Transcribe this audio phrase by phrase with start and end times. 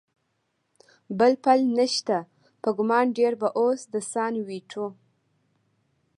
[1.19, 2.17] بل پل نشته،
[2.61, 4.87] په ګمان ډېر به اوس د سان وېټو.